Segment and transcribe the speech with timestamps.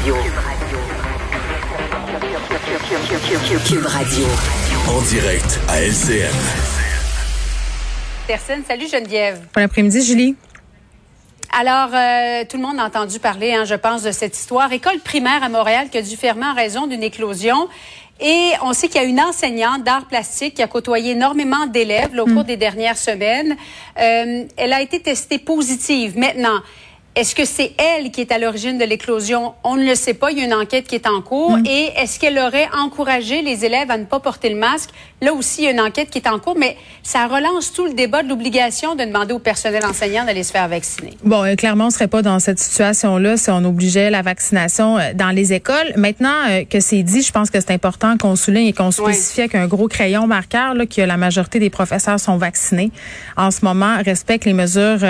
[0.00, 0.16] Radio.
[3.66, 4.26] Cube Radio.
[4.88, 6.32] En direct à LCN.
[8.26, 8.62] Personne.
[8.66, 9.46] Salut Geneviève.
[9.54, 10.36] Bon après-midi, Julie.
[11.52, 14.72] Alors, euh, tout le monde a entendu parler, hein, je pense, de cette histoire.
[14.72, 17.68] École primaire à Montréal qui a dû fermer en raison d'une éclosion.
[18.20, 22.18] Et on sait qu'il y a une enseignante d'art plastique qui a côtoyé énormément d'élèves
[22.18, 23.54] au cours des dernières semaines.
[23.98, 26.16] Euh, elle a été testée positive.
[26.16, 26.60] Maintenant,
[27.16, 29.54] est-ce que c'est elle qui est à l'origine de l'éclosion?
[29.64, 30.30] On ne le sait pas.
[30.30, 31.58] Il y a une enquête qui est en cours.
[31.66, 34.90] Et est-ce qu'elle aurait encouragé les élèves à ne pas porter le masque?
[35.20, 37.84] Là aussi, il y a une enquête qui est en cours, mais ça relance tout
[37.84, 41.16] le débat de l'obligation de demander au personnel enseignant d'aller se faire vacciner.
[41.24, 45.12] Bon, euh, clairement, on serait pas dans cette situation-là si on obligeait la vaccination euh,
[45.12, 45.92] dans les écoles.
[45.96, 49.40] Maintenant euh, que c'est dit, je pense que c'est important qu'on souligne et qu'on spécifie
[49.40, 52.92] avec un gros crayon marqueur là, que la majorité des professeurs sont vaccinés.
[53.36, 55.00] En ce moment, respectent les mesures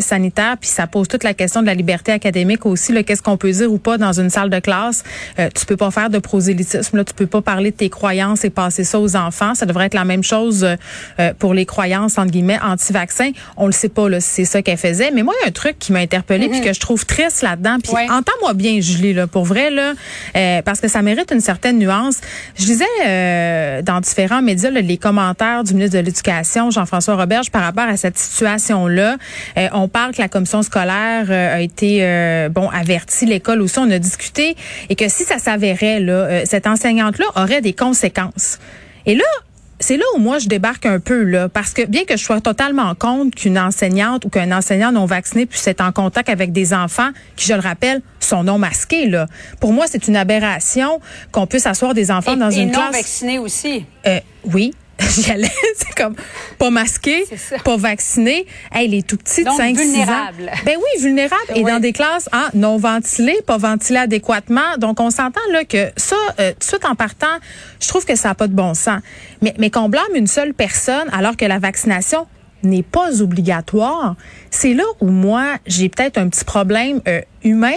[0.00, 2.92] sanitaires, puis ça pose toute la question de la liberté académique aussi.
[3.04, 5.04] Qu'est-ce qu'on peut dire ou pas dans une salle de classe?
[5.38, 6.96] Euh, tu peux pas faire de prosélytisme.
[6.96, 9.54] Là, tu peux pas parler de tes croyances et passer ça aux enfants.
[9.54, 10.76] Ça devrait être la même chose euh,
[11.20, 13.30] euh, pour les croyances, entre guillemets, anti-vaccins.
[13.56, 15.10] On le sait pas, là, si c'est ça qu'elle faisait.
[15.12, 17.42] Mais moi, il y a un truc qui m'a interpellée puis que je trouve triste
[17.42, 17.76] là-dedans.
[17.82, 18.06] Puis Ouais.
[18.10, 19.92] entends-moi bien, Julie, là, pour vrai, là,
[20.36, 22.18] euh, parce que ça mérite une certaine nuance.
[22.58, 27.50] Je disais euh, dans différents médias là, les commentaires du ministre de l'Éducation, Jean-François Roberge,
[27.50, 29.16] par rapport à cette situation-là.
[29.58, 33.90] Euh, on parle que la commission scolaire a été euh, bon avertie, l'école aussi, on
[33.90, 34.56] a discuté,
[34.88, 38.58] et que si ça s'avérait, là, euh, cette enseignante-là aurait des conséquences.
[39.06, 39.24] Et là,
[39.78, 42.40] c'est là où moi je débarque un peu là parce que bien que je sois
[42.40, 46.72] totalement contre qu'une enseignante ou qu'un enseignant non vacciné puisse être en contact avec des
[46.72, 49.26] enfants qui je le rappelle sont non masqués là.
[49.60, 50.98] Pour moi, c'est une aberration
[51.30, 53.84] qu'on puisse asseoir des enfants Et, dans et une non classe vacciné aussi.
[54.06, 54.72] euh, oui.
[55.10, 56.14] J'y allais, c'est comme
[56.58, 57.24] pas masqué,
[57.64, 58.46] pas vacciné.
[58.72, 60.06] Hey, les tout petits de Donc, 5 6 ans.
[60.64, 61.70] Ben oui, vulnérables et Oui.
[61.70, 64.76] dans des classes hein, non ventilées, pas ventilées adéquatement.
[64.78, 67.26] Donc on s'entend là que ça euh, tout de suite en partant,
[67.80, 69.00] je trouve que ça n'a pas de bon sens.
[69.42, 72.26] Mais mais qu'on blâme une seule personne alors que la vaccination
[72.62, 74.16] n'est pas obligatoire,
[74.50, 77.74] c'est là où moi j'ai peut-être un petit problème euh, humain,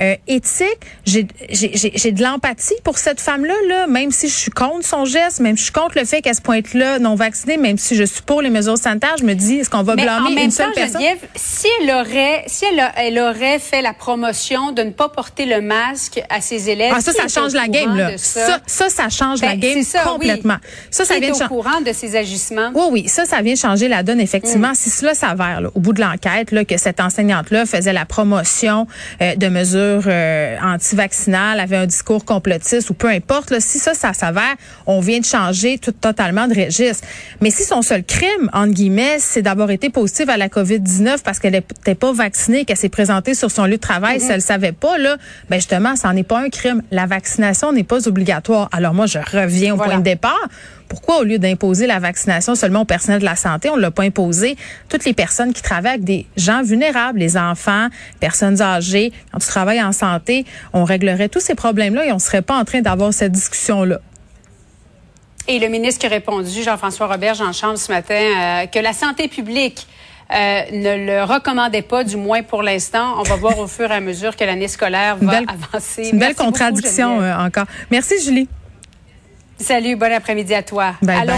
[0.00, 0.66] euh, éthique.
[1.04, 4.84] J'ai j'ai- j'ai j'ai de l'empathie pour cette femme-là, là, même si je suis contre
[4.86, 7.58] son geste, même si je suis contre le fait qu'elle se pointe là non vaccinée,
[7.58, 10.02] même si je suis pour les mesures sanitaires, je me dis est-ce qu'on va Mais
[10.02, 11.02] en blâmer même une temps, seule personne?
[11.36, 15.44] Si elle aurait, si elle, a- elle aurait fait la promotion de ne pas porter
[15.44, 18.16] le masque à ses élèves, Ah, ça, ça change la game, là.
[18.16, 20.12] Ça, ça, ça change la Ben, game ça, oui.
[20.12, 20.56] complètement.
[20.90, 22.70] Ça, ça Qui vient est au courant de ses agissements.
[22.74, 24.74] Oui, oui, ça, ça vient changer la donne, Effectivement.
[24.74, 28.86] Si cela s'avère, là, au bout de l'enquête, là, que cette enseignante-là faisait la promotion
[29.22, 33.94] euh, de mesures euh, anti-vaccinales, avait un discours complotiste ou peu importe, là, si ça,
[33.94, 34.54] ça s'avère,
[34.86, 37.06] on vient de changer tout totalement de registre.
[37.40, 41.38] Mais si son seul crime, entre guillemets, c'est d'avoir été positive à la COVID-19 parce
[41.38, 44.20] qu'elle n'était pas vaccinée, qu'elle s'est présentée sur son lieu de travail, Mm-hmm.
[44.20, 45.16] si elle le savait pas, là,
[45.48, 46.82] ben justement, ça n'en est pas un crime.
[46.90, 48.68] La vaccination n'est pas obligatoire.
[48.72, 49.92] Alors moi, je reviens au Voilà.
[49.92, 50.48] point de départ.
[50.90, 53.92] Pourquoi, au lieu d'imposer la vaccination seulement au personnel de la santé, on ne l'a
[53.92, 54.56] pas imposé
[54.88, 57.86] toutes les personnes qui travaillent avec des gens vulnérables, les enfants,
[58.18, 59.12] personnes âgées.
[59.32, 62.58] Quand tu travailles en santé, on réglerait tous ces problèmes-là et on ne serait pas
[62.58, 64.00] en train d'avoir cette discussion-là.
[65.46, 68.92] Et le ministre qui a répondu, Jean-François Roberge, en chambre ce matin, euh, que la
[68.92, 69.86] santé publique
[70.32, 73.14] euh, ne le recommandait pas, du moins pour l'instant.
[73.18, 76.02] On va voir au fur et à mesure que l'année scolaire Une va belle- avancer.
[76.10, 77.66] Une belle Merci contradiction euh, encore.
[77.90, 78.48] Merci, Julie.
[79.60, 80.94] Salut, bon après-midi à toi.
[81.02, 81.28] Bye Allons bye.